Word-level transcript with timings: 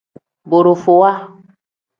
Borofowa. 0.49 1.11